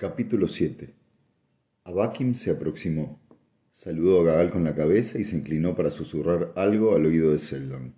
[0.00, 0.94] Capítulo 7
[1.82, 3.20] Abakim se aproximó,
[3.72, 7.40] saludó a Gagal con la cabeza y se inclinó para susurrar algo al oído de
[7.40, 7.94] Seldon.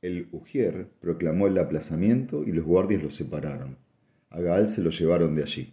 [0.00, 3.76] El Ujier proclamó el aplazamiento y los guardias los separaron.
[4.30, 5.72] A Gaal se lo llevaron de allí.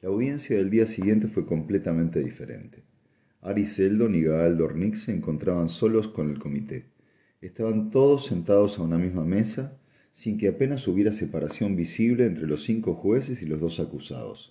[0.00, 2.84] La audiencia del día siguiente fue completamente diferente.
[3.42, 6.84] Ari Seldon y Gaal Dornick se encontraban solos con el comité.
[7.40, 9.76] Estaban todos sentados a una misma mesa
[10.16, 14.50] sin que apenas hubiera separación visible entre los cinco jueces y los dos acusados.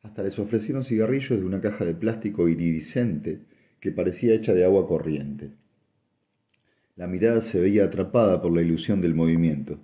[0.00, 3.42] Hasta les ofrecieron cigarrillos de una caja de plástico iridiscente
[3.80, 5.50] que parecía hecha de agua corriente.
[6.96, 9.78] La mirada se veía atrapada por la ilusión del movimiento,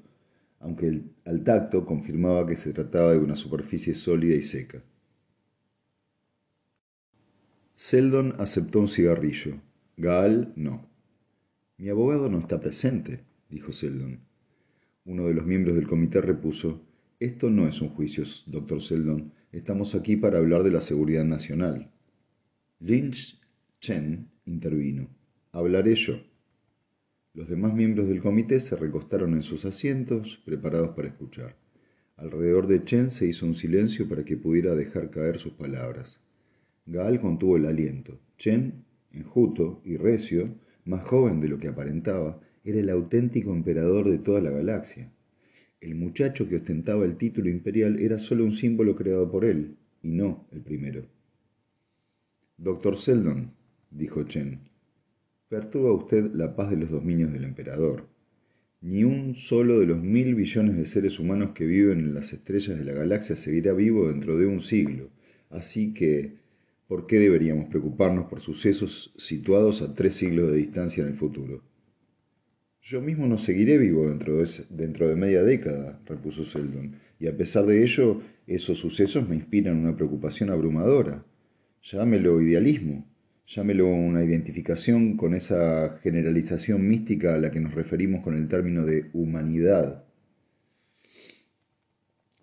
[0.59, 4.83] aunque al tacto confirmaba que se trataba de una superficie sólida y seca.
[7.77, 9.61] Seldon aceptó un cigarrillo.
[9.99, 10.89] Gaal no.
[11.77, 13.21] Mi abogado no está presente,
[13.51, 14.28] dijo Seldon.
[15.05, 16.85] Uno de los miembros del comité repuso,
[17.21, 19.33] Esto no es un juicio, doctor Seldon.
[19.51, 21.91] Estamos aquí para hablar de la seguridad nacional.
[22.81, 23.41] Lynch
[23.81, 25.09] Chen intervino.
[25.53, 26.21] Hablaré yo.
[27.35, 31.57] Los demás miembros del comité se recostaron en sus asientos, preparados para escuchar.
[32.17, 36.21] Alrededor de Chen se hizo un silencio para que pudiera dejar caer sus palabras.
[36.87, 38.19] Gaal contuvo el aliento.
[38.37, 40.45] Chen, enjuto y recio,
[40.85, 45.11] más joven de lo que aparentaba, era el auténtico emperador de toda la galaxia.
[45.81, 50.11] El muchacho que ostentaba el título imperial era solo un símbolo creado por él, y
[50.11, 51.07] no el primero.
[52.59, 53.53] Doctor Seldon,
[53.91, 54.61] dijo Chen,
[55.49, 58.07] perturba usted la paz de los dominios del emperador.
[58.81, 62.79] Ni un solo de los mil billones de seres humanos que viven en las estrellas
[62.79, 65.11] de la galaxia seguirá vivo dentro de un siglo.
[65.49, 66.35] Así que,
[66.87, 71.63] ¿por qué deberíamos preocuparnos por sucesos situados a tres siglos de distancia en el futuro?
[72.83, 77.37] Yo mismo no seguiré vivo dentro de, dentro de media década, repuso Seldon, y a
[77.37, 81.25] pesar de ello, esos sucesos me inspiran una preocupación abrumadora.
[81.83, 83.07] Llámelo idealismo,
[83.47, 88.87] llámelo una identificación con esa generalización mística a la que nos referimos con el término
[88.87, 90.05] de humanidad.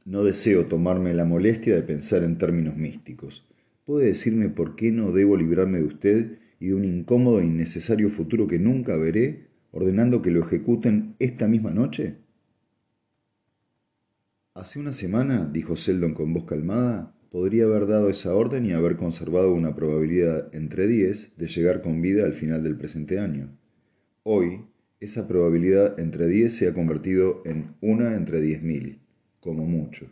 [0.03, 3.43] No deseo tomarme la molestia de pensar en términos místicos.
[3.85, 8.09] ¿Puede decirme por qué no debo librarme de usted y de un incómodo e innecesario
[8.09, 12.15] futuro que nunca veré ordenando que lo ejecuten esta misma noche?
[14.53, 18.95] Hace una semana, dijo Seldon con voz calmada, podría haber dado esa orden y haber
[18.95, 23.49] conservado una probabilidad entre diez de llegar con vida al final del presente año.
[24.23, 24.61] Hoy,
[25.01, 29.01] esa probabilidad entre diez se ha convertido en una entre diez mil,
[29.41, 30.09] como mucho.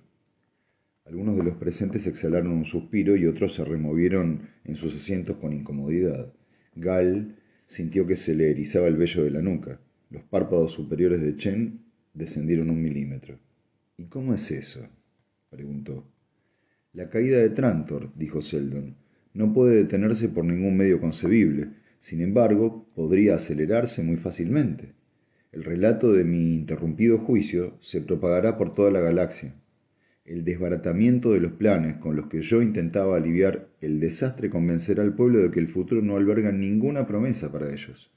[1.06, 5.54] Algunos de los presentes exhalaron un suspiro y otros se removieron en sus asientos con
[5.54, 6.34] incomodidad.
[6.76, 9.80] Gal sintió que se le erizaba el vello de la nuca.
[10.10, 11.80] Los párpados superiores de Chen
[12.14, 13.40] descendieron un milímetro.
[13.98, 14.88] ¿Y cómo es eso?
[15.50, 16.06] preguntó.
[16.94, 18.96] La caída de Trantor, dijo Seldon,
[19.34, 21.70] no puede detenerse por ningún medio concebible.
[22.00, 24.94] Sin embargo, podría acelerarse muy fácilmente.
[25.52, 29.56] El relato de mi interrumpido juicio se propagará por toda la galaxia
[30.26, 35.16] el desbaratamiento de los planes con los que yo intentaba aliviar el desastre convencerá al
[35.16, 38.10] pueblo de que el futuro no alberga ninguna promesa para ellos.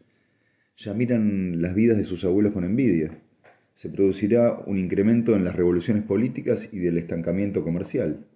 [0.77, 3.19] Ya miran las vidas de sus abuelos con envidia.
[3.75, 8.27] Se producirá un incremento en las revoluciones políticas y del estancamiento comercial.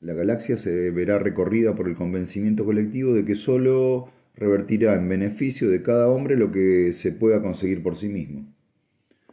[0.00, 5.70] La galaxia se verá recorrida por el convencimiento colectivo de que sólo revertirá en beneficio
[5.70, 8.52] de cada hombre lo que se pueda conseguir por sí mismo.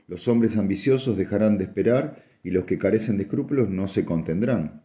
[0.08, 4.84] Los hombres ambiciosos dejarán de esperar y los que carecen de escrúpulos no se contendrán.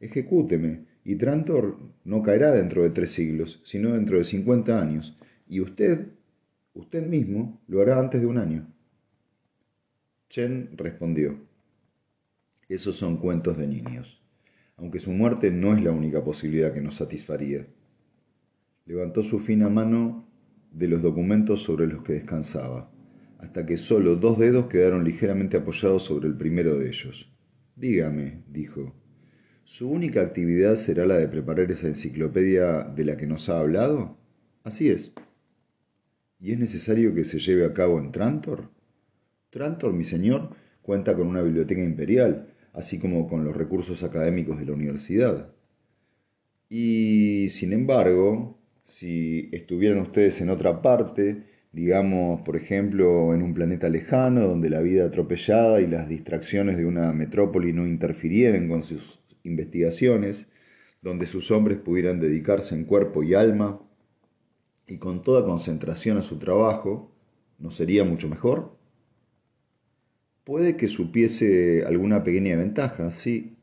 [0.00, 5.16] Ejecúteme, y Trantor no caerá dentro de tres siglos, sino dentro de cincuenta años,
[5.48, 6.08] y usted,
[6.74, 8.66] usted mismo, lo hará antes de un año.
[10.28, 11.38] Chen respondió,
[12.68, 14.22] esos son cuentos de niños,
[14.76, 17.66] aunque su muerte no es la única posibilidad que nos satisfaría.
[18.86, 20.28] Levantó su fina mano
[20.70, 22.90] de los documentos sobre los que descansaba
[23.40, 27.32] hasta que solo dos dedos quedaron ligeramente apoyados sobre el primero de ellos.
[27.74, 28.94] Dígame, dijo,
[29.64, 34.18] ¿su única actividad será la de preparar esa enciclopedia de la que nos ha hablado?
[34.62, 35.12] Así es.
[36.38, 38.70] ¿Y es necesario que se lleve a cabo en Trantor?
[39.48, 44.66] Trantor, mi señor, cuenta con una biblioteca imperial, así como con los recursos académicos de
[44.66, 45.52] la universidad.
[46.68, 53.88] Y, sin embargo, si estuvieran ustedes en otra parte, digamos, por ejemplo, en un planeta
[53.88, 59.20] lejano donde la vida atropellada y las distracciones de una metrópoli no interfirieran con sus
[59.44, 60.46] investigaciones,
[61.02, 63.80] donde sus hombres pudieran dedicarse en cuerpo y alma
[64.86, 67.12] y con toda concentración a su trabajo,
[67.58, 68.76] ¿no sería mucho mejor?
[70.44, 73.56] Puede que supiese alguna pequeña ventaja, sí.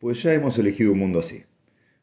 [0.00, 1.44] Pues ya hemos elegido un mundo así.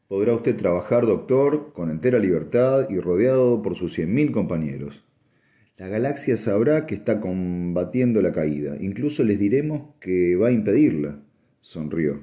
[0.08, 5.04] Podrá usted trabajar, doctor, con entera libertad y rodeado por sus cien mil compañeros.
[5.76, 8.76] La galaxia sabrá que está combatiendo la caída.
[8.80, 11.20] Incluso les diremos que va a impedirla.
[11.60, 12.20] Sonrió.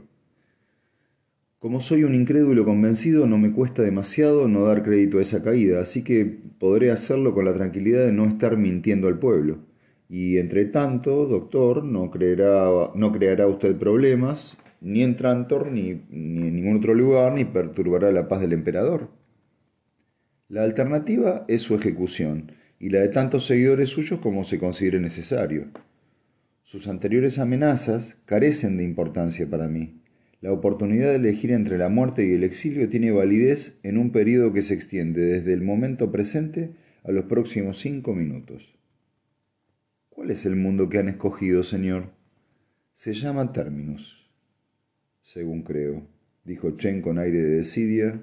[1.59, 5.81] Como soy un incrédulo convencido, no me cuesta demasiado no dar crédito a esa caída,
[5.81, 6.25] así que
[6.59, 9.59] podré hacerlo con la tranquilidad de no estar mintiendo al pueblo.
[10.07, 16.55] Y entre tanto, doctor, no, creerá, no creará usted problemas ni en Trantor ni, en
[16.55, 19.09] ningún otro lugar, ni perturbará la paz del emperador.
[20.49, 25.71] La alternativa es su ejecución y la de tantos seguidores suyos como se considere necesario.
[26.63, 30.01] Sus anteriores amenazas carecen de importancia para mí.
[30.41, 34.51] La oportunidad de elegir entre la muerte y el exilio tiene validez en un periodo
[34.51, 36.71] que se extiende desde el momento presente
[37.05, 38.75] a los próximos cinco minutos.
[40.09, 42.11] ¿Cuál es el mundo que han escogido, señor?
[42.93, 44.22] Se llama Terminus
[45.23, 46.05] según creo,
[46.43, 48.21] dijo Chen con aire de desidia,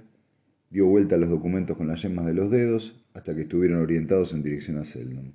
[0.68, 4.32] dio vuelta a los documentos con las yemas de los dedos hasta que estuvieron orientados
[4.32, 5.32] en dirección a Seldon.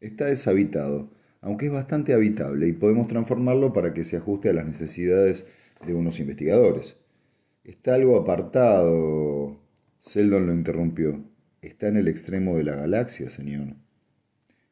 [0.00, 4.66] Está deshabitado, aunque es bastante habitable y podemos transformarlo para que se ajuste a las
[4.66, 5.46] necesidades
[5.86, 6.96] de unos investigadores.
[7.64, 9.60] Está algo apartado.
[10.00, 11.22] Seldon lo interrumpió.
[11.60, 13.76] Está en el extremo de la galaxia, señor.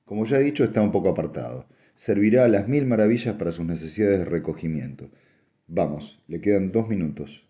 [0.04, 1.66] Como ya he dicho, está un poco apartado.
[1.94, 5.10] Servirá a las mil maravillas para sus necesidades de recogimiento.
[5.72, 7.46] Vamos, le quedan dos minutos.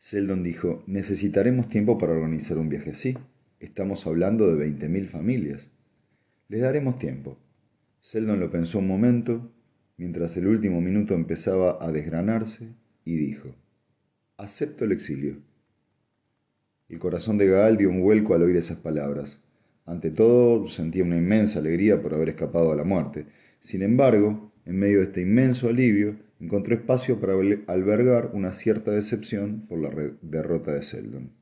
[0.00, 3.16] Seldon dijo, necesitaremos tiempo para organizar un viaje así.
[3.60, 5.70] Estamos hablando de veinte mil familias.
[6.48, 7.38] Les daremos tiempo.
[8.00, 9.52] Seldon lo pensó un momento,
[9.96, 12.74] mientras el último minuto empezaba a desgranarse,
[13.04, 13.54] y dijo,
[14.36, 15.36] acepto el exilio.
[16.88, 19.40] El corazón de Gaal dio un vuelco al oír esas palabras.
[19.86, 23.26] Ante todo, sentía una inmensa alegría por haber escapado a la muerte.
[23.60, 27.34] Sin embargo, en medio de este inmenso alivio, encontró espacio para
[27.68, 29.90] albergar una cierta decepción por la
[30.22, 31.41] derrota de Seldon.